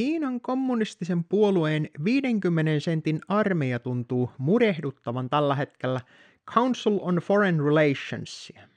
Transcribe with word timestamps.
Kiinan 0.00 0.40
kommunistisen 0.40 1.24
puolueen 1.24 1.88
50 2.04 2.80
sentin 2.80 3.20
armeija 3.28 3.78
tuntuu 3.78 4.30
murehduttavan 4.38 5.30
tällä 5.30 5.54
hetkellä 5.54 6.00
Council 6.54 6.98
on 7.00 7.16
Foreign 7.16 7.60
Relationsia. 7.64 8.68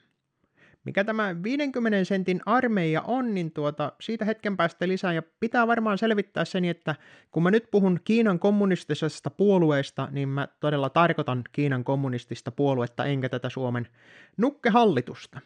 Mikä 0.84 1.04
tämä 1.04 1.42
50 1.42 2.04
sentin 2.04 2.40
armeija 2.46 3.02
on, 3.02 3.34
niin 3.34 3.50
tuota, 3.50 3.92
siitä 4.00 4.24
hetken 4.24 4.56
päästä 4.56 4.88
lisää 4.88 5.12
ja 5.12 5.22
pitää 5.40 5.66
varmaan 5.66 5.98
selvittää 5.98 6.44
sen, 6.44 6.64
että 6.64 6.94
kun 7.30 7.42
mä 7.42 7.50
nyt 7.50 7.70
puhun 7.70 8.00
Kiinan 8.04 8.38
kommunistisesta 8.38 9.30
puolueesta, 9.30 10.08
niin 10.10 10.28
mä 10.28 10.48
todella 10.60 10.90
tarkoitan 10.90 11.44
Kiinan 11.52 11.84
kommunistista 11.84 12.50
puoluetta 12.50 13.04
enkä 13.04 13.28
tätä 13.28 13.48
Suomen 13.48 13.88
nukkehallitusta. 14.36 15.40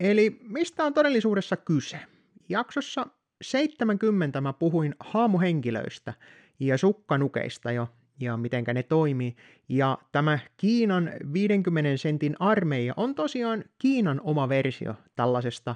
Eli 0.00 0.38
mistä 0.42 0.84
on 0.84 0.94
todellisuudessa 0.94 1.56
kyse? 1.56 2.00
Jaksossa 2.48 3.06
70 3.50 4.40
mä 4.40 4.52
puhuin 4.52 4.94
haamuhenkilöistä 5.00 6.14
ja 6.60 6.78
sukkanukeista 6.78 7.72
jo, 7.72 7.88
ja 8.20 8.36
mitenkä 8.36 8.74
ne 8.74 8.82
toimii. 8.82 9.36
Ja 9.68 9.98
tämä 10.12 10.38
Kiinan 10.56 11.10
50 11.32 11.96
sentin 11.96 12.36
armeija 12.38 12.94
on 12.96 13.14
tosiaan 13.14 13.64
Kiinan 13.78 14.20
oma 14.24 14.48
versio 14.48 14.94
tällaisesta 15.16 15.74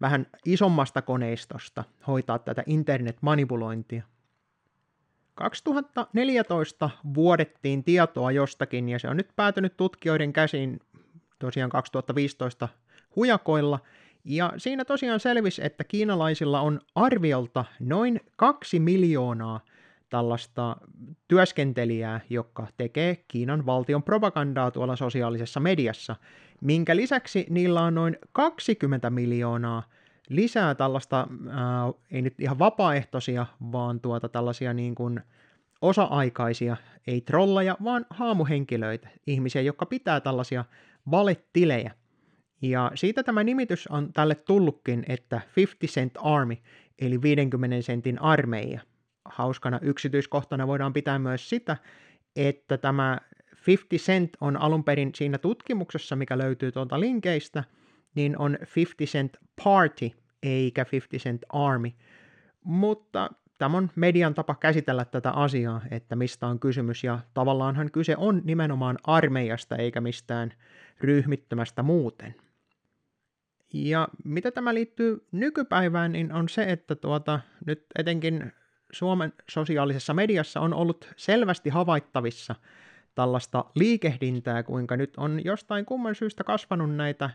vähän 0.00 0.26
isommasta 0.44 1.02
koneistosta 1.02 1.84
hoitaa 2.06 2.38
tätä 2.38 2.62
internet-manipulointia. 2.66 4.02
2014 5.34 6.90
vuodettiin 7.14 7.84
tietoa 7.84 8.32
jostakin 8.32 8.88
ja 8.88 8.98
se 8.98 9.08
on 9.08 9.16
nyt 9.16 9.28
päätynyt 9.36 9.76
tutkijoiden 9.76 10.32
käsiin 10.32 10.80
tosiaan 11.38 11.70
2015 11.70 12.68
hujakoilla, 13.16 13.78
ja 14.28 14.52
siinä 14.56 14.84
tosiaan 14.84 15.20
selvisi, 15.20 15.64
että 15.64 15.84
kiinalaisilla 15.84 16.60
on 16.60 16.80
arviolta 16.94 17.64
noin 17.80 18.20
kaksi 18.36 18.80
miljoonaa 18.80 19.60
tällaista 20.10 20.76
työskentelijää, 21.28 22.20
joka 22.30 22.66
tekee 22.76 23.24
Kiinan 23.28 23.66
valtion 23.66 24.02
propagandaa 24.02 24.70
tuolla 24.70 24.96
sosiaalisessa 24.96 25.60
mediassa, 25.60 26.16
minkä 26.60 26.96
lisäksi 26.96 27.46
niillä 27.50 27.82
on 27.82 27.94
noin 27.94 28.16
20 28.32 29.10
miljoonaa 29.10 29.82
lisää 30.28 30.74
tällaista, 30.74 31.28
ää, 31.50 31.92
ei 32.10 32.22
nyt 32.22 32.40
ihan 32.40 32.58
vapaaehtoisia, 32.58 33.46
vaan 33.72 34.00
tuota 34.00 34.28
tällaisia 34.28 34.74
niin 34.74 34.94
kuin 34.94 35.20
osa-aikaisia, 35.82 36.76
ei 37.06 37.20
trolleja, 37.20 37.76
vaan 37.84 38.06
haamuhenkilöitä, 38.10 39.08
ihmisiä, 39.26 39.62
jotka 39.62 39.86
pitää 39.86 40.20
tällaisia 40.20 40.64
valettilejä. 41.10 41.94
Ja 42.62 42.92
siitä 42.94 43.22
tämä 43.22 43.44
nimitys 43.44 43.86
on 43.86 44.12
tälle 44.12 44.34
tullutkin, 44.34 45.04
että 45.08 45.40
50 45.56 45.94
Cent 45.94 46.12
Army, 46.18 46.56
eli 46.98 47.22
50 47.22 47.82
sentin 47.82 48.22
armeija. 48.22 48.80
Hauskana 49.24 49.78
yksityiskohtana 49.82 50.66
voidaan 50.66 50.92
pitää 50.92 51.18
myös 51.18 51.48
sitä, 51.48 51.76
että 52.36 52.78
tämä 52.78 53.18
50 53.66 54.06
Cent 54.06 54.30
on 54.40 54.56
alun 54.56 54.84
perin 54.84 55.10
siinä 55.14 55.38
tutkimuksessa, 55.38 56.16
mikä 56.16 56.38
löytyy 56.38 56.72
tuolta 56.72 57.00
linkeistä, 57.00 57.64
niin 58.14 58.38
on 58.38 58.58
50 58.76 59.12
Cent 59.12 59.36
Party 59.64 60.10
eikä 60.42 60.86
50 60.92 61.28
Cent 61.28 61.42
Army. 61.48 61.92
Mutta 62.64 63.30
tämä 63.58 63.76
on 63.76 63.90
median 63.96 64.34
tapa 64.34 64.54
käsitellä 64.54 65.04
tätä 65.04 65.30
asiaa, 65.30 65.80
että 65.90 66.16
mistä 66.16 66.46
on 66.46 66.60
kysymys, 66.60 67.04
ja 67.04 67.18
tavallaanhan 67.34 67.90
kyse 67.90 68.16
on 68.16 68.42
nimenomaan 68.44 68.98
armeijasta 69.04 69.76
eikä 69.76 70.00
mistään 70.00 70.52
ryhmittömästä 71.00 71.82
muuten. 71.82 72.34
Ja 73.72 74.08
mitä 74.24 74.50
tämä 74.50 74.74
liittyy 74.74 75.26
nykypäivään, 75.32 76.12
niin 76.12 76.32
on 76.32 76.48
se, 76.48 76.62
että 76.62 76.94
tuota, 76.94 77.40
nyt 77.66 77.86
etenkin 77.98 78.52
Suomen 78.92 79.32
sosiaalisessa 79.50 80.14
mediassa 80.14 80.60
on 80.60 80.74
ollut 80.74 81.12
selvästi 81.16 81.70
havaittavissa 81.70 82.54
tällaista 83.14 83.64
liikehdintää, 83.74 84.62
kuinka 84.62 84.96
nyt 84.96 85.14
on 85.16 85.44
jostain 85.44 85.84
kumman 85.84 86.14
syystä 86.14 86.44
kasvanut 86.44 86.94
näitä, 86.96 87.30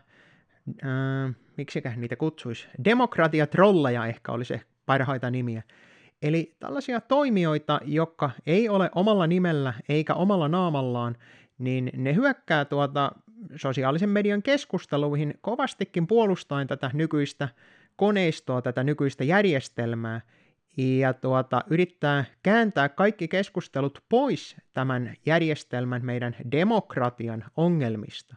ää, 0.82 1.32
miksikä 1.56 1.92
niitä 1.96 2.16
kutsuisi, 2.16 2.68
demokratiatrolleja 2.84 4.06
ehkä 4.06 4.32
olisi 4.32 4.48
se 4.48 4.60
parhaita 4.86 5.30
nimiä. 5.30 5.62
Eli 6.22 6.56
tällaisia 6.60 7.00
toimijoita, 7.00 7.80
jotka 7.84 8.30
ei 8.46 8.68
ole 8.68 8.90
omalla 8.94 9.26
nimellä 9.26 9.74
eikä 9.88 10.14
omalla 10.14 10.48
naamallaan, 10.48 11.16
niin 11.58 11.90
ne 11.96 12.14
hyökkää 12.14 12.64
tuota 12.64 13.12
sosiaalisen 13.56 14.08
median 14.08 14.42
keskusteluihin 14.42 15.34
kovastikin 15.40 16.06
puolustaen 16.06 16.66
tätä 16.66 16.90
nykyistä 16.92 17.48
koneistoa, 17.96 18.62
tätä 18.62 18.84
nykyistä 18.84 19.24
järjestelmää, 19.24 20.20
ja 20.76 21.14
tuota, 21.14 21.64
yrittää 21.70 22.24
kääntää 22.42 22.88
kaikki 22.88 23.28
keskustelut 23.28 24.04
pois 24.08 24.56
tämän 24.72 25.14
järjestelmän, 25.26 26.04
meidän 26.04 26.36
demokratian 26.52 27.44
ongelmista. 27.56 28.36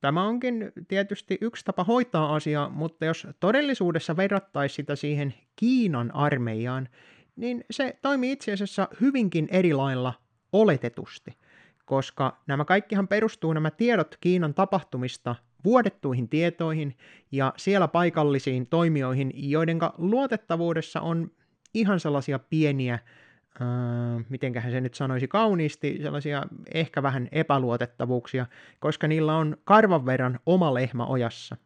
Tämä 0.00 0.24
onkin 0.24 0.72
tietysti 0.88 1.38
yksi 1.40 1.64
tapa 1.64 1.84
hoitaa 1.84 2.34
asiaa, 2.34 2.68
mutta 2.68 3.04
jos 3.04 3.26
todellisuudessa 3.40 4.16
verrattaisiin 4.16 4.76
sitä 4.76 4.96
siihen 4.96 5.34
Kiinan 5.56 6.14
armeijaan, 6.14 6.88
niin 7.36 7.64
se 7.70 7.98
toimii 8.02 8.32
itse 8.32 8.52
asiassa 8.52 8.88
hyvinkin 9.00 9.48
eri 9.50 9.74
lailla 9.74 10.14
oletetusti– 10.52 11.36
koska 11.86 12.36
nämä 12.46 12.64
kaikkihan 12.64 13.08
perustuu 13.08 13.52
nämä 13.52 13.70
tiedot 13.70 14.16
Kiinan 14.20 14.54
tapahtumista 14.54 15.34
vuodettuihin 15.64 16.28
tietoihin 16.28 16.96
ja 17.32 17.52
siellä 17.56 17.88
paikallisiin 17.88 18.66
toimijoihin, 18.66 19.32
joiden 19.34 19.78
luotettavuudessa 19.98 21.00
on 21.00 21.30
ihan 21.74 22.00
sellaisia 22.00 22.38
pieniä, 22.38 22.94
äh, 22.94 24.24
mitenköhän 24.28 24.72
se 24.72 24.80
nyt 24.80 24.94
sanoisi 24.94 25.28
kauniisti, 25.28 25.98
sellaisia 26.02 26.42
ehkä 26.74 27.02
vähän 27.02 27.28
epäluotettavuuksia, 27.32 28.46
koska 28.80 29.08
niillä 29.08 29.36
on 29.36 29.56
karvan 29.64 30.06
verran 30.06 30.40
oma 30.46 30.74
lehmä 30.74 31.06
ojassa. 31.06 31.56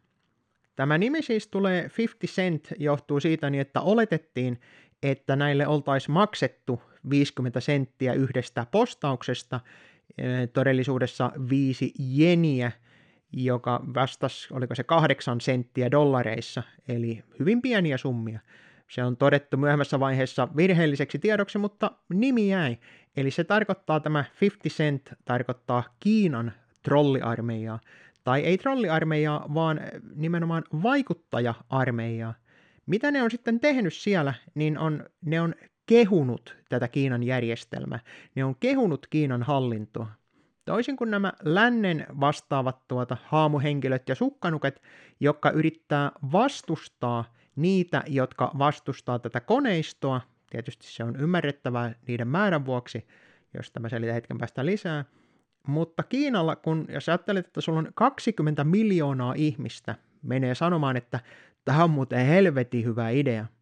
Tämä 0.75 0.97
nimi 0.97 1.21
siis 1.21 1.47
tulee 1.47 1.89
50 1.97 2.35
cent, 2.35 2.67
johtuu 2.79 3.19
siitä, 3.19 3.49
niin 3.49 3.61
että 3.61 3.81
oletettiin, 3.81 4.59
että 5.03 5.35
näille 5.35 5.67
oltaisiin 5.67 6.13
maksettu 6.13 6.81
50 7.09 7.59
senttiä 7.59 8.13
yhdestä 8.13 8.65
postauksesta, 8.71 9.59
todellisuudessa 10.53 11.31
viisi 11.49 11.93
jeniä, 11.99 12.71
joka 13.33 13.83
vastasi, 13.95 14.53
oliko 14.53 14.75
se 14.75 14.83
kahdeksan 14.83 15.41
senttiä 15.41 15.91
dollareissa, 15.91 16.63
eli 16.87 17.23
hyvin 17.39 17.61
pieniä 17.61 17.97
summia. 17.97 18.39
Se 18.89 19.03
on 19.03 19.17
todettu 19.17 19.57
myöhemmässä 19.57 19.99
vaiheessa 19.99 20.47
virheelliseksi 20.55 21.19
tiedoksi, 21.19 21.57
mutta 21.57 21.91
nimi 22.13 22.49
jäi. 22.49 22.77
Eli 23.17 23.31
se 23.31 23.43
tarkoittaa 23.43 23.99
tämä 23.99 24.25
50 24.41 24.77
cent, 24.77 25.13
tarkoittaa 25.25 25.83
Kiinan 25.99 26.51
trolliarmeijaa. 26.83 27.79
Tai 28.23 28.41
ei 28.41 28.57
trolliarmeijaa, 28.57 29.45
vaan 29.53 29.79
nimenomaan 30.15 30.63
vaikuttaja-armeijaa. 30.83 32.33
Mitä 32.85 33.11
ne 33.11 33.23
on 33.23 33.31
sitten 33.31 33.59
tehnyt 33.59 33.93
siellä, 33.93 34.33
niin 34.55 34.77
on, 34.77 35.05
ne 35.25 35.41
on 35.41 35.55
kehunut 35.91 36.57
tätä 36.69 36.87
Kiinan 36.87 37.23
järjestelmää. 37.23 37.99
Ne 38.35 38.45
on 38.45 38.55
kehunut 38.59 39.07
Kiinan 39.07 39.43
hallintoa. 39.43 40.07
Toisin 40.65 40.95
kuin 40.95 41.11
nämä 41.11 41.33
lännen 41.43 42.05
vastaavat 42.19 42.87
tuota 42.87 43.17
haamuhenkilöt 43.23 44.09
ja 44.09 44.15
sukkanuket, 44.15 44.81
jotka 45.19 45.51
yrittää 45.51 46.11
vastustaa 46.31 47.33
niitä, 47.55 48.03
jotka 48.07 48.51
vastustaa 48.57 49.19
tätä 49.19 49.39
koneistoa, 49.39 50.21
tietysti 50.49 50.87
se 50.87 51.03
on 51.03 51.15
ymmärrettävää 51.15 51.95
niiden 52.07 52.27
määrän 52.27 52.65
vuoksi, 52.65 53.07
jos 53.53 53.71
tämä 53.71 53.89
selitän 53.89 54.15
hetken 54.15 54.37
päästä 54.37 54.65
lisää, 54.65 55.05
mutta 55.67 56.03
Kiinalla, 56.03 56.55
kun 56.55 56.85
jos 56.89 57.09
ajattelet, 57.09 57.47
että 57.47 57.61
sulla 57.61 57.79
on 57.79 57.91
20 57.95 58.63
miljoonaa 58.63 59.33
ihmistä, 59.33 59.95
menee 60.21 60.55
sanomaan, 60.55 60.97
että 60.97 61.19
tämä 61.65 61.83
on 61.83 61.89
muuten 61.89 62.25
helvetin 62.25 62.85
hyvä 62.85 63.09
idea– 63.09 63.45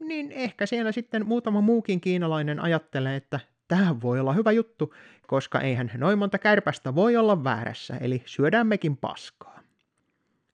niin 0.00 0.32
ehkä 0.32 0.66
siellä 0.66 0.92
sitten 0.92 1.26
muutama 1.26 1.60
muukin 1.60 2.00
kiinalainen 2.00 2.60
ajattelee, 2.60 3.16
että 3.16 3.40
tähän 3.68 4.02
voi 4.02 4.20
olla 4.20 4.32
hyvä 4.32 4.52
juttu, 4.52 4.94
koska 5.26 5.60
eihän 5.60 5.90
noin 5.96 6.18
monta 6.18 6.38
kärpästä 6.38 6.94
voi 6.94 7.16
olla 7.16 7.44
väärässä, 7.44 7.96
eli 7.96 8.22
syödään 8.26 8.66
mekin 8.66 8.96
paskaa. 8.96 9.60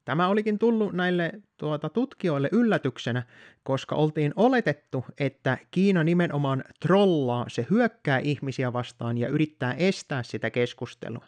Tämä 0.04 0.28
olikin 0.28 0.58
tullut 0.58 0.92
näille 0.92 1.32
tuota, 1.56 1.88
tutkijoille 1.88 2.48
yllätyksenä, 2.52 3.22
koska 3.62 3.96
oltiin 3.96 4.32
oletettu, 4.36 5.04
että 5.18 5.58
Kiina 5.70 6.04
nimenomaan 6.04 6.64
trollaa, 6.80 7.44
se 7.48 7.66
hyökkää 7.70 8.18
ihmisiä 8.18 8.72
vastaan 8.72 9.18
ja 9.18 9.28
yrittää 9.28 9.74
estää 9.74 10.22
sitä 10.22 10.50
keskustelua. 10.50 11.24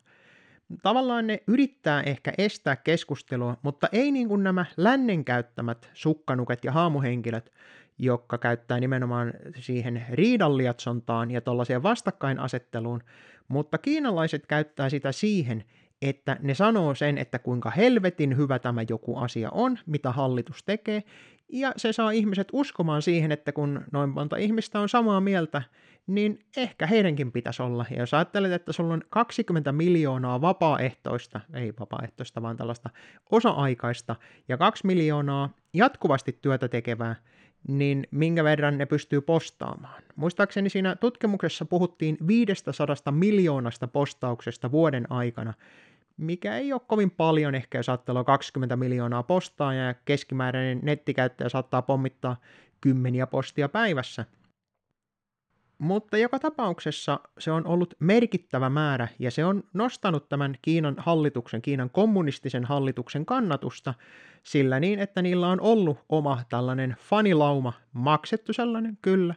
Tavallaan 0.83 1.27
ne 1.27 1.43
yrittää 1.47 2.03
ehkä 2.03 2.33
estää 2.39 2.77
keskustelua, 2.77 3.57
mutta 3.63 3.89
ei 3.93 4.11
niin 4.11 4.29
kuin 4.29 4.43
nämä 4.43 4.65
lännen 4.77 5.25
käyttämät 5.25 5.91
sukkanuket 5.95 6.65
ja 6.65 6.73
haamuhenkilöt, 6.73 7.53
joka 7.99 8.39
käyttää 8.39 8.81
nimenomaan 8.81 9.33
siihen 9.55 10.07
riidanliatsontaan 10.11 11.31
ja 11.31 11.41
tuollaiseen 11.41 11.83
vastakkainasetteluun, 11.83 13.03
mutta 13.49 13.79
kiinalaiset 13.79 14.47
käyttää 14.47 14.89
sitä 14.89 15.13
siihen, 15.13 15.65
että 16.03 16.37
ne 16.41 16.55
sanoo 16.55 16.95
sen, 16.95 17.19
että 17.19 17.39
kuinka 17.39 17.71
helvetin 17.71 18.37
hyvä 18.37 18.59
tämä 18.59 18.83
joku 18.89 19.17
asia 19.17 19.49
on, 19.53 19.79
mitä 19.87 20.13
hallitus 20.13 20.63
tekee, 20.63 21.03
ja 21.49 21.73
se 21.77 21.93
saa 21.93 22.11
ihmiset 22.11 22.49
uskomaan 22.53 23.03
siihen, 23.03 23.33
että 23.33 23.53
kun 23.53 23.85
noin 23.93 24.11
monta 24.11 24.37
ihmistä 24.37 24.81
on 24.81 24.89
samaa 24.89 25.21
mieltä, 25.21 25.63
niin 26.07 26.39
ehkä 26.57 26.87
heidänkin 26.87 27.33
pitäisi 27.33 27.63
olla. 27.63 27.87
Ja 27.91 27.99
jos 27.99 28.15
ajattelet, 28.15 28.53
että 28.53 28.73
sulla 28.73 28.95
on 28.95 29.03
20 29.11 29.73
miljoonaa 29.73 30.41
vapaaehtoista, 30.41 31.41
ei 31.55 31.73
vapaaehtoista, 31.81 32.43
vaan 32.43 32.57
tällaista 32.57 32.91
osa-aikaista, 33.31 34.17
ja 34.49 34.57
2 34.57 34.87
miljoonaa 34.87 35.51
jatkuvasti 35.75 36.39
työtä 36.43 36.69
tekevää, 36.69 37.17
niin 37.69 38.07
minkä 38.11 38.45
verran 38.45 38.79
ne 38.79 38.87
pystyy 38.87 39.21
postaamaan. 39.21 40.03
Muistaakseni 40.17 40.71
siinä 40.71 40.97
tutkimuksessa 40.97 41.65
puhuttiin 41.65 42.17
500 42.27 42.97
miljoonasta 43.11 43.89
postauksesta 43.89 44.71
vuoden 44.71 45.13
aikana, 45.13 45.55
mikä 46.17 46.57
ei 46.57 46.73
ole 46.73 46.81
kovin 46.87 47.11
paljon, 47.11 47.55
ehkä 47.55 47.79
jos 47.79 47.89
ajattelee 47.89 48.25
20 48.25 48.77
miljoonaa 48.77 49.23
postaa 49.23 49.75
ja 49.75 49.95
keskimääräinen 50.05 50.81
nettikäyttäjä 50.83 51.49
saattaa 51.49 51.83
pommittaa 51.83 52.37
kymmeniä 52.81 53.27
postia 53.27 53.69
päivässä. 53.69 54.25
Mutta 55.79 56.17
joka 56.17 56.39
tapauksessa 56.39 57.21
se 57.39 57.51
on 57.53 57.67
ollut 57.67 57.95
merkittävä 57.99 58.71
määrä 58.71 59.09
ja 59.19 59.31
se 59.31 59.45
on 59.45 59.65
nostanut 59.73 60.29
tämän 60.29 60.55
Kiinan 60.63 60.95
hallituksen, 60.99 61.63
Kiinan 61.63 61.91
kommunistisen 61.91 62.65
hallituksen 62.65 63.27
kannatusta 63.27 63.95
sillä 64.43 64.81
niin, 64.81 64.99
että 64.99 65.23
niillä 65.23 65.49
on 65.49 65.61
ollut 65.61 65.99
oma 66.09 66.43
tällainen 66.49 66.97
fanilauma, 66.99 67.73
maksettu 67.93 68.53
sellainen 68.53 68.99
kyllä, 69.03 69.35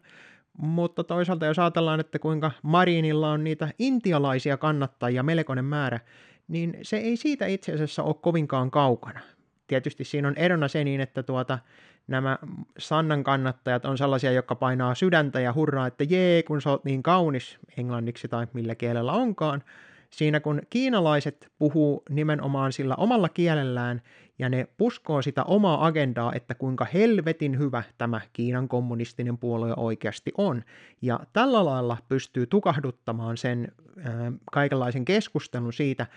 mutta 0.58 1.04
toisaalta 1.04 1.46
jos 1.46 1.60
ajatellaan, 1.60 2.00
että 2.00 2.20
kuinka 2.20 2.52
Marinilla 2.62 3.32
on 3.32 3.44
niitä 3.44 3.70
intialaisia 3.80 4.58
kannattajia 4.58 5.24
melkoinen 5.24 5.66
määrä, 5.66 6.00
niin 6.48 6.78
se 6.82 6.98
ei 6.98 7.18
siitä 7.18 7.46
itse 7.46 7.74
asiassa 7.74 8.04
ole 8.04 8.16
kovinkaan 8.22 8.72
kaukana. 8.72 9.20
Tietysti 9.68 10.04
siinä 10.04 10.28
on 10.28 10.38
erona 10.38 10.68
se 10.68 10.84
niin, 10.84 11.02
että 11.02 11.24
tuota, 11.24 11.60
nämä 12.08 12.38
Sannan 12.78 13.24
kannattajat 13.24 13.86
on 13.86 13.98
sellaisia, 13.98 14.32
jotka 14.32 14.56
painaa 14.56 14.96
sydäntä 14.96 15.40
ja 15.40 15.54
hurraa, 15.54 15.88
että 15.88 16.04
jee, 16.04 16.44
kun 16.44 16.62
sä 16.62 16.70
oot 16.70 16.86
niin 16.86 17.04
kaunis 17.04 17.60
englanniksi 17.78 18.28
tai 18.28 18.48
millä 18.54 18.76
kielellä 18.76 19.12
onkaan. 19.12 19.64
Siinä 20.10 20.40
kun 20.40 20.62
kiinalaiset 20.70 21.52
puhuu 21.60 22.04
nimenomaan 22.10 22.74
sillä 22.74 22.96
omalla 22.96 23.30
kielellään 23.30 24.02
ja 24.40 24.50
ne 24.50 24.68
puskoo 24.78 25.22
sitä 25.22 25.44
omaa 25.44 25.86
agendaa, 25.86 26.34
että 26.34 26.56
kuinka 26.56 26.86
helvetin 26.94 27.60
hyvä 27.60 27.84
tämä 27.98 28.22
Kiinan 28.34 28.68
kommunistinen 28.68 29.38
puolue 29.38 29.74
oikeasti 29.78 30.32
on. 30.38 30.64
Ja 31.02 31.20
tällä 31.34 31.66
lailla 31.66 31.98
pystyy 32.10 32.48
tukahduttamaan 32.48 33.38
sen 33.38 33.72
äh, 33.98 34.14
kaikenlaisen 34.52 35.06
keskustelun 35.06 35.74
siitä, 35.74 36.08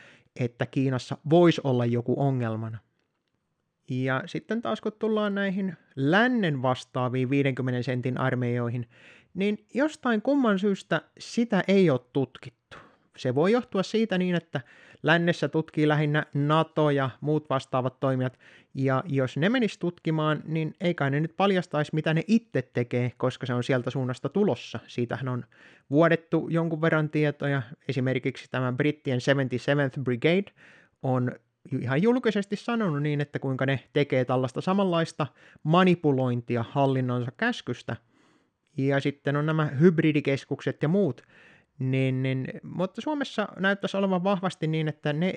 että 0.40 0.66
Kiinassa 0.66 1.16
voisi 1.30 1.60
olla 1.64 1.86
joku 1.86 2.14
ongelmana. 2.18 2.78
Ja 3.90 4.22
sitten 4.26 4.62
taas 4.62 4.80
kun 4.80 4.92
tullaan 4.98 5.34
näihin 5.34 5.76
lännen 5.96 6.62
vastaaviin 6.62 7.30
50 7.30 7.82
sentin 7.82 8.20
armeijoihin, 8.20 8.88
niin 9.34 9.66
jostain 9.74 10.22
kumman 10.22 10.58
syystä 10.58 11.02
sitä 11.18 11.64
ei 11.68 11.90
ole 11.90 12.00
tutkittu. 12.12 12.76
Se 13.16 13.34
voi 13.34 13.52
johtua 13.52 13.82
siitä 13.82 14.18
niin, 14.18 14.34
että 14.34 14.60
lännessä 15.02 15.48
tutkii 15.48 15.88
lähinnä 15.88 16.26
NATO 16.34 16.90
ja 16.90 17.10
muut 17.20 17.50
vastaavat 17.50 18.00
toimijat, 18.00 18.38
ja 18.74 19.04
jos 19.06 19.36
ne 19.36 19.48
menis 19.48 19.78
tutkimaan, 19.78 20.42
niin 20.44 20.74
ei 20.80 20.94
kai 20.94 21.10
ne 21.10 21.20
nyt 21.20 21.36
paljastaisi, 21.36 21.94
mitä 21.94 22.14
ne 22.14 22.22
itse 22.26 22.62
tekee, 22.62 23.12
koska 23.16 23.46
se 23.46 23.54
on 23.54 23.64
sieltä 23.64 23.90
suunnasta 23.90 24.28
tulossa. 24.28 24.78
Siitähän 24.86 25.28
on 25.28 25.44
vuodettu 25.90 26.48
jonkun 26.50 26.80
verran 26.80 27.10
tietoja, 27.10 27.62
esimerkiksi 27.88 28.50
tämä 28.50 28.72
brittien 28.72 29.18
77th 29.18 30.02
Brigade 30.02 30.52
on 31.02 31.32
ihan 31.80 32.02
julkisesti 32.02 32.56
sanonut 32.56 33.02
niin, 33.02 33.20
että 33.20 33.38
kuinka 33.38 33.66
ne 33.66 33.80
tekee 33.92 34.24
tällaista 34.24 34.60
samanlaista 34.60 35.26
manipulointia 35.62 36.64
hallinnonsa 36.68 37.32
käskystä. 37.36 37.96
Ja 38.76 39.00
sitten 39.00 39.36
on 39.36 39.46
nämä 39.46 39.66
hybridikeskukset 39.66 40.82
ja 40.82 40.88
muut, 40.88 41.22
niin, 41.78 42.22
niin, 42.22 42.48
mutta 42.62 43.00
Suomessa 43.00 43.48
näyttäisi 43.58 43.96
olevan 43.96 44.24
vahvasti 44.24 44.66
niin, 44.66 44.88
että 44.88 45.12
ne, 45.12 45.34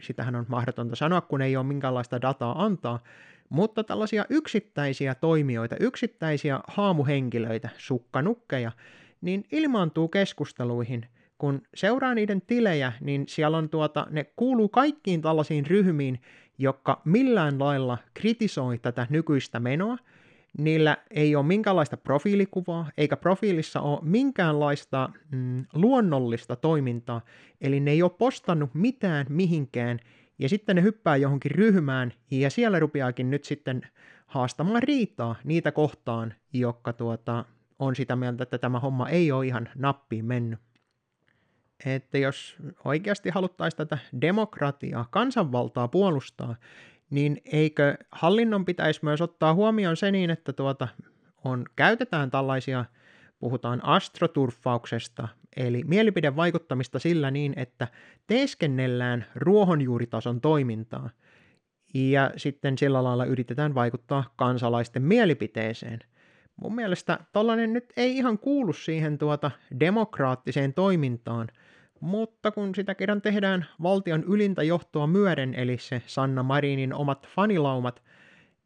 sitähän 0.00 0.34
on 0.34 0.46
mahdotonta 0.48 0.96
sanoa, 0.96 1.20
kun 1.20 1.42
ei 1.42 1.56
ole 1.56 1.66
minkäänlaista 1.66 2.20
dataa 2.20 2.64
antaa, 2.64 3.02
mutta 3.48 3.84
tällaisia 3.84 4.24
yksittäisiä 4.30 5.14
toimijoita, 5.14 5.76
yksittäisiä 5.80 6.60
haamuhenkilöitä, 6.68 7.68
sukkanukkeja, 7.78 8.72
niin 9.20 9.44
ilmaantuu 9.52 10.08
keskusteluihin– 10.08 11.06
kun 11.38 11.62
seuraa 11.74 12.14
niiden 12.14 12.42
tilejä, 12.42 12.92
niin 13.00 13.24
siellä 13.28 13.56
on 13.56 13.68
tuota, 13.68 14.06
ne 14.10 14.24
kuuluu 14.36 14.68
kaikkiin 14.68 15.22
tällaisiin 15.22 15.66
ryhmiin, 15.66 16.20
jotka 16.58 17.02
millään 17.04 17.58
lailla 17.58 17.98
kritisoi 18.14 18.78
tätä 18.78 19.06
nykyistä 19.10 19.60
menoa. 19.60 19.98
Niillä 20.58 20.96
ei 21.10 21.36
ole 21.36 21.46
minkäänlaista 21.46 21.96
profiilikuvaa, 21.96 22.90
eikä 22.96 23.16
profiilissa 23.16 23.80
ole 23.80 23.98
minkäänlaista 24.02 25.10
mm, 25.30 25.64
luonnollista 25.74 26.56
toimintaa, 26.56 27.20
eli 27.60 27.80
ne 27.80 27.90
ei 27.90 28.02
ole 28.02 28.10
postannut 28.18 28.74
mitään 28.74 29.26
mihinkään, 29.28 29.98
ja 30.38 30.48
sitten 30.48 30.76
ne 30.76 30.82
hyppää 30.82 31.16
johonkin 31.16 31.50
ryhmään, 31.50 32.12
ja 32.30 32.50
siellä 32.50 32.78
rupeakin 32.78 33.30
nyt 33.30 33.44
sitten 33.44 33.82
haastamaan 34.26 34.82
riitaa 34.82 35.36
niitä 35.44 35.72
kohtaan, 35.72 36.34
jotka 36.52 36.92
tuota, 36.92 37.44
on 37.78 37.96
sitä 37.96 38.16
mieltä, 38.16 38.42
että 38.42 38.58
tämä 38.58 38.80
homma 38.80 39.08
ei 39.08 39.32
ole 39.32 39.46
ihan 39.46 39.68
nappiin 39.74 40.24
mennyt 40.24 40.58
että 41.84 42.18
jos 42.18 42.56
oikeasti 42.84 43.30
haluttaisiin 43.30 43.76
tätä 43.78 43.98
demokratiaa, 44.20 45.08
kansanvaltaa 45.10 45.88
puolustaa, 45.88 46.56
niin 47.10 47.42
eikö 47.44 47.96
hallinnon 48.12 48.64
pitäisi 48.64 49.00
myös 49.02 49.20
ottaa 49.20 49.54
huomioon 49.54 49.96
se 49.96 50.10
niin, 50.10 50.30
että 50.30 50.52
tuota, 50.52 50.88
on, 51.44 51.64
käytetään 51.76 52.30
tällaisia, 52.30 52.84
puhutaan 53.38 53.84
astroturfauksesta, 53.84 55.28
eli 55.56 55.84
mielipidevaikuttamista 55.86 56.98
sillä 56.98 57.30
niin, 57.30 57.52
että 57.56 57.88
teeskennellään 58.26 59.26
ruohonjuuritason 59.34 60.40
toimintaa, 60.40 61.10
ja 61.94 62.30
sitten 62.36 62.78
sillä 62.78 63.04
lailla 63.04 63.24
yritetään 63.24 63.74
vaikuttaa 63.74 64.32
kansalaisten 64.36 65.02
mielipiteeseen– 65.02 66.00
mun 66.56 66.74
mielestä 66.74 67.18
tällainen 67.32 67.72
nyt 67.72 67.92
ei 67.96 68.16
ihan 68.16 68.38
kuulu 68.38 68.72
siihen 68.72 69.18
tuota 69.18 69.50
demokraattiseen 69.80 70.74
toimintaan, 70.74 71.48
mutta 72.00 72.50
kun 72.50 72.74
sitä 72.74 72.94
kerran 72.94 73.22
tehdään 73.22 73.66
valtion 73.82 74.24
ylintä 74.24 74.62
johtoa 74.62 75.06
myöden, 75.06 75.54
eli 75.54 75.78
se 75.78 76.02
Sanna 76.06 76.42
Marinin 76.42 76.94
omat 76.94 77.28
fanilaumat, 77.34 78.02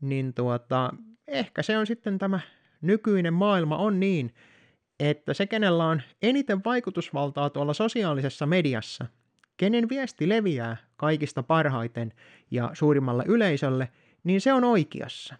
niin 0.00 0.34
tuota, 0.34 0.94
ehkä 1.28 1.62
se 1.62 1.78
on 1.78 1.86
sitten 1.86 2.18
tämä 2.18 2.40
nykyinen 2.82 3.34
maailma 3.34 3.76
on 3.76 4.00
niin, 4.00 4.34
että 5.00 5.34
se, 5.34 5.46
kenellä 5.46 5.84
on 5.84 6.02
eniten 6.22 6.64
vaikutusvaltaa 6.64 7.50
tuolla 7.50 7.74
sosiaalisessa 7.74 8.46
mediassa, 8.46 9.06
kenen 9.56 9.88
viesti 9.88 10.28
leviää 10.28 10.76
kaikista 10.96 11.42
parhaiten 11.42 12.12
ja 12.50 12.70
suurimmalle 12.72 13.24
yleisölle, 13.26 13.88
niin 14.24 14.40
se 14.40 14.52
on 14.52 14.64
oikeassa. 14.64 15.34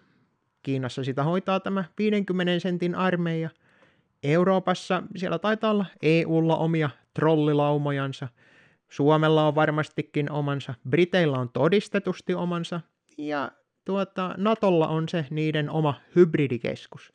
Kiinassa 0.63 1.05
sitä 1.05 1.23
hoitaa 1.23 1.61
tämä 1.61 1.85
50 1.99 2.59
sentin 2.59 2.95
armeija. 2.95 3.51
Euroopassa 4.23 5.03
siellä 5.17 5.39
taitaa 5.39 5.71
olla 5.71 5.87
EUlla 6.03 6.57
omia 6.57 6.91
trollilaumojansa. 7.15 8.29
Suomella 8.89 9.47
on 9.47 9.55
varmastikin 9.55 10.31
omansa. 10.31 10.75
Briteillä 10.89 11.39
on 11.39 11.49
todistetusti 11.49 12.35
omansa. 12.35 12.81
Ja 13.19 13.53
tuota, 13.85 14.35
Natolla 14.37 14.89
on 14.89 15.09
se 15.09 15.27
niiden 15.31 15.71
oma 15.71 15.95
hybridikeskus. 16.17 17.13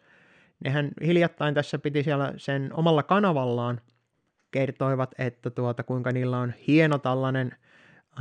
Nehän 0.63 0.91
hiljattain 1.05 1.53
tässä 1.53 1.79
piti 1.79 2.03
siellä 2.03 2.33
sen 2.37 2.69
omalla 2.73 3.03
kanavallaan 3.03 3.81
kertoivat, 4.51 5.15
että 5.17 5.49
tuota, 5.49 5.83
kuinka 5.83 6.11
niillä 6.11 6.37
on 6.37 6.53
hieno 6.67 6.97
tällainen– 6.97 7.55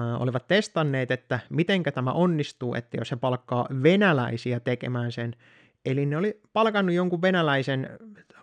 äh, 0.00 0.22
olivat 0.22 0.48
testanneet, 0.48 1.10
että 1.10 1.40
mitenkä 1.50 1.92
tämä 1.92 2.12
onnistuu, 2.12 2.74
että 2.74 2.96
jos 2.96 3.08
se 3.08 3.16
palkkaa 3.16 3.68
venäläisiä 3.82 4.60
tekemään 4.60 5.12
sen. 5.12 5.36
Eli 5.84 6.06
ne 6.06 6.16
oli 6.16 6.40
palkannut 6.52 6.94
jonkun 6.94 7.22
venäläisen 7.22 7.90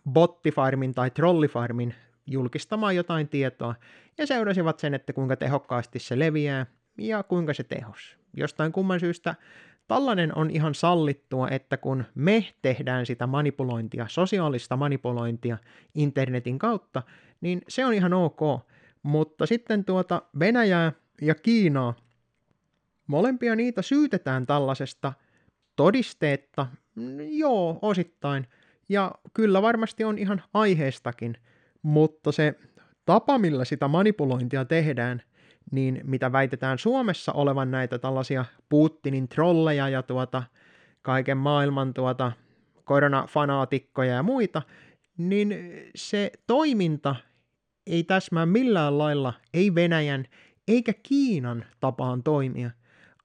bottifarmin 0.10 0.94
tai 0.94 1.10
trollifarmin 1.10 1.96
julkistamaan 2.28 2.96
jotain 2.96 3.30
tietoa 3.30 3.75
ja 4.18 4.28
seurasivat 4.28 4.80
sen, 4.80 4.94
että 4.94 5.13
kuinka 5.13 5.36
tehokkaasti 5.36 6.00
se 6.00 6.20
leviää 6.20 6.66
ja 6.98 7.24
kuinka 7.24 7.54
se 7.54 7.63
tehos. 7.63 8.18
Jostain 8.34 8.72
kumman 8.72 9.00
syystä 9.00 9.36
tällainen 9.88 10.38
on 10.38 10.50
ihan 10.50 10.75
sallittua, 10.75 11.50
että 11.50 11.78
kun 11.78 12.04
me 12.16 12.46
tehdään 12.62 13.06
sitä 13.06 13.28
manipulointia, 13.28 14.06
sosiaalista 14.10 14.78
manipulointia 14.78 15.58
internetin 15.96 16.60
kautta, 16.60 17.04
niin 17.42 17.62
se 17.68 17.86
on 17.86 17.94
ihan 17.94 18.13
ok. 18.13 18.40
Mutta 19.04 19.46
sitten 19.46 19.86
tuota 19.86 20.22
Venäjää 20.40 20.92
ja 21.22 21.36
Kiinaa, 21.36 21.94
molempia 23.08 23.56
niitä 23.56 23.82
syytetään 23.82 24.46
tällaisesta 24.46 25.13
todisteetta, 25.75 26.68
joo, 27.32 27.80
osittain, 27.82 28.48
ja 28.90 29.12
kyllä 29.34 29.62
varmasti 29.62 30.04
on 30.04 30.18
ihan 30.18 30.44
aiheestakin, 30.54 31.38
mutta 31.82 32.32
se 32.32 32.54
tapa, 33.06 33.38
millä 33.38 33.66
sitä 33.66 33.88
manipulointia 33.88 34.66
tehdään, 34.66 35.22
niin 35.72 36.02
mitä 36.04 36.32
väitetään 36.32 36.78
Suomessa 36.78 37.34
olevan 37.34 37.72
näitä 37.72 38.00
tällaisia 38.00 38.46
Putinin 38.70 39.28
trolleja 39.28 39.90
ja 39.90 40.04
tuota, 40.04 40.44
kaiken 41.02 41.38
maailman 41.38 41.94
tuota, 41.94 42.32
koronafanaatikkoja 42.84 44.14
ja 44.14 44.24
muita, 44.24 44.62
niin 45.18 45.56
se 45.96 46.32
toiminta 46.48 47.16
ei 47.88 48.04
täsmää 48.04 48.46
millään 48.46 48.98
lailla, 48.98 49.34
ei 49.54 49.76
Venäjän 49.76 50.26
eikä 50.68 50.94
Kiinan 51.04 51.66
tapaan 51.80 52.24
toimia. 52.24 52.72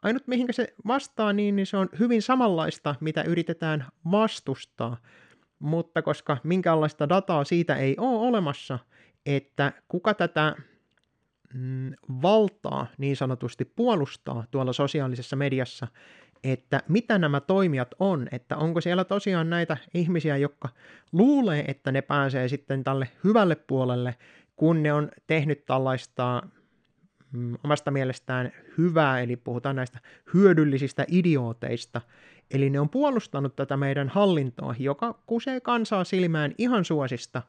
Ainut 0.03 0.27
mihinkä 0.27 0.53
se 0.53 0.75
vastaa 0.87 1.33
niin, 1.33 1.57
niin 1.57 1.67
se 1.67 1.77
on 1.77 1.89
hyvin 1.99 2.23
samanlaista, 2.23 2.95
mitä 3.01 3.23
yritetään 3.23 3.87
vastustaa. 4.11 4.97
Mutta 5.59 6.03
koska 6.03 6.37
minkäänlaista 6.45 7.09
dataa 7.09 7.45
siitä 7.45 7.77
ei 7.77 7.97
ole 7.99 8.29
olemassa, 8.29 8.79
että 9.27 9.73
kuka 9.89 10.15
tätä 10.15 10.57
mm, 11.55 11.93
valtaa 12.23 12.87
niin 12.99 13.17
sanotusti 13.17 13.65
puolustaa 13.65 14.45
tuolla 14.51 14.73
sosiaalisessa 14.73 15.37
mediassa, 15.37 15.87
että 16.45 16.83
mitä 16.89 17.19
nämä 17.19 17.41
toimijat 17.41 17.95
on, 17.99 18.29
että 18.33 18.57
onko 18.57 18.81
siellä 18.81 19.05
tosiaan 19.05 19.51
näitä 19.51 19.77
ihmisiä, 19.95 20.37
jotka 20.37 20.69
luulee, 21.13 21.65
että 21.69 21.93
ne 21.93 22.03
pääsee 22.03 22.49
sitten 22.49 22.85
tälle 22.85 23.09
hyvälle 23.25 23.57
puolelle, 23.57 24.15
kun 24.57 24.83
ne 24.83 24.93
on 24.93 25.11
tehnyt 25.27 25.67
tällaista 25.67 26.43
omasta 27.65 27.91
mielestään 27.91 28.53
hyvää, 28.79 29.21
eli 29.21 29.37
puhutaan 29.37 29.77
näistä 29.77 29.99
hyödyllisistä 30.35 31.05
idiooteista, 31.09 32.01
eli 32.51 32.71
ne 32.71 32.81
on 32.81 32.89
puolustanut 32.89 33.57
tätä 33.57 33.77
meidän 33.77 34.09
hallintoa, 34.09 34.75
joka 34.79 35.23
kusee 35.27 35.61
kansaa 35.61 36.05
silmään 36.05 36.55
ihan 36.59 36.85
suosista, 36.85 37.43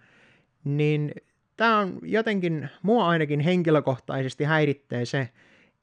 niin 0.63 1.12
tämä 1.57 1.77
on 1.79 2.00
jotenkin, 2.01 2.69
mua 2.81 3.07
ainakin 3.07 3.39
henkilökohtaisesti 3.39 4.43
häiritsee 4.43 5.05
se, 5.05 5.29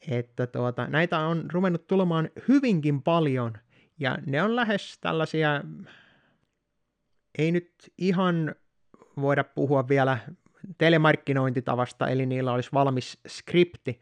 että 0.08 0.46
tuota, 0.46 0.86
näitä 0.86 1.18
on 1.18 1.44
ruvennut 1.52 1.86
tulemaan 1.86 2.30
hyvinkin 2.48 3.02
paljon, 3.02 3.52
ja 3.98 4.18
ne 4.26 4.42
on 4.42 4.56
lähes 4.56 4.98
tällaisia, 5.00 5.62
ei 7.38 7.52
nyt 7.52 7.72
ihan 7.98 8.54
voida 9.20 9.44
puhua 9.44 9.88
vielä 9.88 10.18
telemarkkinointitavasta, 10.78 12.08
eli 12.08 12.26
niillä 12.26 12.52
olisi 12.52 12.70
valmis 12.74 13.18
skripti, 13.26 14.00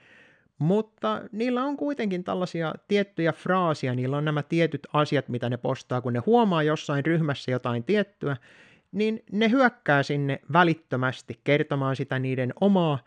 mutta 0.59 1.23
niillä 1.33 1.65
on 1.65 1.77
kuitenkin 1.77 2.25
tällaisia 2.25 2.75
tiettyjä 2.89 3.33
fraasia, 3.33 3.95
niillä 3.95 4.17
on 4.17 4.25
nämä 4.25 4.43
tietyt 4.43 4.87
asiat, 4.93 5.29
mitä 5.29 5.51
ne 5.51 5.57
postaa, 5.57 6.01
kun 6.01 6.13
ne 6.13 6.19
huomaa 6.27 6.63
jossain 6.63 7.07
ryhmässä 7.07 7.51
jotain 7.51 7.85
tiettyä, 7.85 8.37
niin 8.93 9.25
ne 9.33 9.51
hyökkää 9.51 10.03
sinne 10.03 10.41
välittömästi 10.53 11.41
kertomaan 11.45 11.97
sitä 11.97 12.19
niiden 12.19 12.53
omaa 12.61 12.99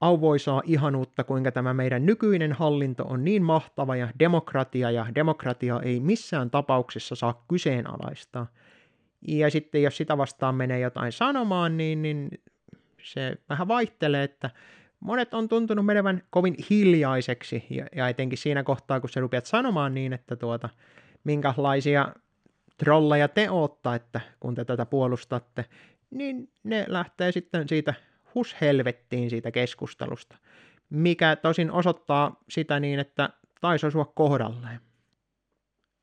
auvoisaa 0.00 0.62
ihanuutta, 0.64 1.24
kuinka 1.24 1.52
tämä 1.52 1.74
meidän 1.74 2.06
nykyinen 2.06 2.52
hallinto 2.52 3.04
on 3.04 3.24
niin 3.24 3.42
mahtava 3.42 3.96
ja 3.96 4.08
demokratia 4.18 4.90
ja 4.90 5.06
demokratia 5.14 5.80
ei 5.84 6.00
missään 6.00 6.50
tapauksessa 6.50 7.14
saa 7.14 7.44
kyseenalaistaa. 7.48 8.46
Ja 9.28 9.50
sitten 9.50 9.82
jos 9.82 9.96
sitä 9.96 10.18
vastaan 10.18 10.54
menee 10.54 10.80
jotain 10.80 11.12
sanomaan, 11.12 11.76
niin, 11.76 12.02
niin 12.02 12.28
se 13.02 13.36
vähän 13.48 13.68
vaihtelee, 13.68 14.24
että 14.24 14.50
monet 15.00 15.34
on 15.34 15.48
tuntunut 15.48 15.86
menevän 15.86 16.22
kovin 16.30 16.54
hiljaiseksi, 16.70 17.66
ja, 17.70 17.86
ja 17.96 18.08
etenkin 18.08 18.38
siinä 18.38 18.62
kohtaa, 18.62 19.00
kun 19.00 19.10
sä 19.10 19.20
rupeat 19.20 19.46
sanomaan 19.46 19.94
niin, 19.94 20.12
että 20.12 20.36
tuota, 20.36 20.68
minkälaisia 21.24 22.14
trolleja 22.76 23.28
te 23.28 23.50
ootta, 23.50 23.94
että 23.94 24.20
kun 24.40 24.54
te 24.54 24.64
tätä 24.64 24.86
puolustatte, 24.86 25.64
niin 26.10 26.52
ne 26.62 26.84
lähtee 26.88 27.32
sitten 27.32 27.68
siitä 27.68 27.94
hus 28.34 28.56
helvettiin 28.60 29.30
siitä 29.30 29.50
keskustelusta, 29.50 30.36
mikä 30.90 31.36
tosin 31.36 31.70
osoittaa 31.70 32.36
sitä 32.48 32.80
niin, 32.80 32.98
että 32.98 33.30
taisi 33.60 33.86
osua 33.86 34.04
kohdalleen. 34.04 34.80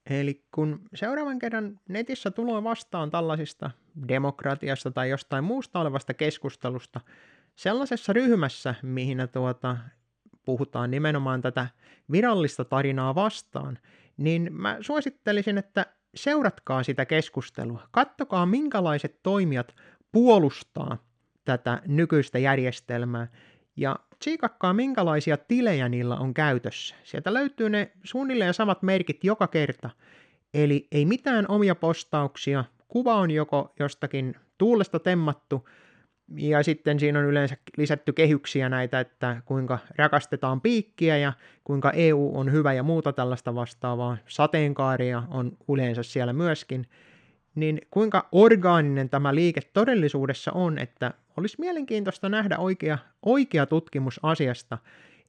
Eli 0.09 0.43
kun 0.51 0.81
seuraavan 0.95 1.39
kerran 1.39 1.79
netissä 1.89 2.31
tulee 2.31 2.63
vastaan 2.63 3.11
tällaisista 3.11 3.71
demokratiasta 4.07 4.91
tai 4.91 5.09
jostain 5.09 5.43
muusta 5.43 5.79
olevasta 5.79 6.13
keskustelusta 6.13 7.01
sellaisessa 7.55 8.13
ryhmässä, 8.13 8.75
mihin 8.81 9.17
tuota, 9.33 9.77
puhutaan 10.45 10.91
nimenomaan 10.91 11.41
tätä 11.41 11.67
virallista 12.11 12.65
tarinaa 12.65 13.15
vastaan, 13.15 13.79
niin 14.17 14.49
mä 14.51 14.77
suosittelisin, 14.81 15.57
että 15.57 15.85
seuratkaa 16.15 16.83
sitä 16.83 17.05
keskustelua. 17.05 17.87
Kattokaa, 17.91 18.45
minkälaiset 18.45 19.19
toimijat 19.23 19.75
puolustaa 20.11 20.97
tätä 21.45 21.81
nykyistä 21.87 22.39
järjestelmää 22.39 23.27
ja 23.77 23.95
tsiikakkaa, 24.19 24.73
minkälaisia 24.73 25.37
tilejä 25.37 25.89
niillä 25.89 26.15
on 26.15 26.33
käytössä. 26.33 26.95
Sieltä 27.03 27.33
löytyy 27.33 27.69
ne 27.69 27.91
suunnilleen 28.03 28.53
samat 28.53 28.83
merkit 28.83 29.23
joka 29.23 29.47
kerta. 29.47 29.89
Eli 30.53 30.87
ei 30.91 31.05
mitään 31.05 31.45
omia 31.47 31.75
postauksia, 31.75 32.65
kuva 32.87 33.15
on 33.15 33.31
joko 33.31 33.73
jostakin 33.79 34.35
tuulesta 34.57 34.99
temmattu, 34.99 35.69
ja 36.35 36.63
sitten 36.63 36.99
siinä 36.99 37.19
on 37.19 37.25
yleensä 37.25 37.57
lisätty 37.77 38.13
kehyksiä 38.13 38.69
näitä, 38.69 38.99
että 38.99 39.41
kuinka 39.45 39.79
rakastetaan 39.95 40.61
piikkiä 40.61 41.17
ja 41.17 41.33
kuinka 41.63 41.91
EU 41.91 42.31
on 42.35 42.51
hyvä 42.51 42.73
ja 42.73 42.83
muuta 42.83 43.13
tällaista 43.13 43.55
vastaavaa. 43.55 44.17
Sateenkaaria 44.27 45.23
on 45.29 45.57
yleensä 45.69 46.03
siellä 46.03 46.33
myöskin. 46.33 46.87
Niin 47.55 47.81
kuinka 47.91 48.27
orgaaninen 48.31 49.09
tämä 49.09 49.35
liike 49.35 49.61
todellisuudessa 49.73 50.51
on, 50.51 50.77
että 50.77 51.13
olisi 51.37 51.55
mielenkiintoista 51.59 52.29
nähdä 52.29 52.57
oikea, 52.57 52.97
oikea 53.25 53.65
tutkimus 53.65 54.19
asiasta, 54.23 54.77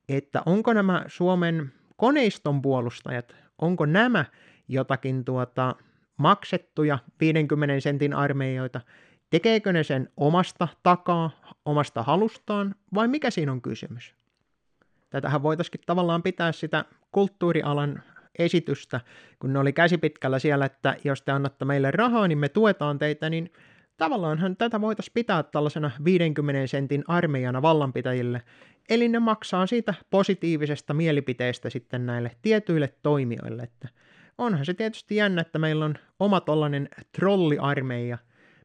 että 0.08 0.42
onko 0.46 0.72
nämä 0.72 1.04
Suomen 1.06 1.72
koneiston 1.96 2.62
puolustajat, 2.62 3.36
onko 3.58 3.86
nämä 3.86 4.24
jotakin 4.68 5.24
tuota 5.24 5.74
maksettuja 6.16 6.98
50 7.20 7.80
sentin 7.80 8.14
armeijoita, 8.14 8.80
tekeekö 9.30 9.72
ne 9.72 9.84
sen 9.84 10.08
omasta 10.16 10.68
takaa, 10.82 11.30
omasta 11.64 12.02
halustaan, 12.02 12.74
vai 12.94 13.08
mikä 13.08 13.30
siinä 13.30 13.52
on 13.52 13.62
kysymys? 13.62 14.14
Tätähän 15.10 15.42
voitaisiin 15.42 15.80
tavallaan 15.86 16.22
pitää 16.22 16.52
sitä 16.52 16.84
kulttuurialan 17.12 18.02
esitystä, 18.38 19.00
kun 19.38 19.52
ne 19.52 19.58
oli 19.58 19.72
käsipitkällä 19.72 20.38
siellä, 20.38 20.64
että 20.64 20.96
jos 21.04 21.22
te 21.22 21.32
annatte 21.32 21.64
meille 21.64 21.90
rahaa, 21.90 22.28
niin 22.28 22.38
me 22.38 22.48
tuetaan 22.48 22.98
teitä, 22.98 23.30
niin 23.30 23.52
tavallaanhan 23.99 24.57
tätä 24.57 24.81
voitaisiin 24.81 25.14
pitää 25.14 25.43
tällaisena 25.43 25.90
50 26.05 26.67
sentin 26.67 27.05
armeijana 27.09 27.62
vallanpitäjille, 27.62 28.43
eli 28.88 29.09
ne 29.09 29.19
maksaa 29.19 29.67
siitä 29.67 29.95
positiivisesta 30.11 30.95
mielipiteestä 30.95 31.71
sitten 31.71 32.07
näille 32.07 32.31
tietyille 32.43 32.95
toimijoille, 33.02 33.62
että 33.62 33.88
onhan 34.38 34.67
se 34.67 34.75
tietysti 34.75 35.17
jännä, 35.17 35.40
että 35.40 35.59
meillä 35.59 35.85
on 35.85 35.95
oma 36.21 36.40
tollainen 36.40 36.88
trolliarmeija, 37.12 38.19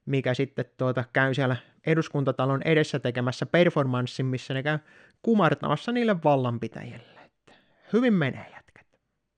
mikä 0.05 0.33
sitten 0.33 0.65
tuota, 0.77 1.03
käy 1.13 1.33
siellä 1.33 1.55
eduskuntatalon 1.85 2.61
edessä 2.65 2.99
tekemässä 2.99 3.45
performanssin, 3.45 4.25
missä 4.25 4.53
ne 4.53 4.63
käy 4.63 4.79
kumartamassa 5.21 5.91
niille 5.91 6.23
vallanpitäjille. 6.23 7.19
Että 7.25 7.53
hyvin 7.93 8.13
menee 8.13 8.62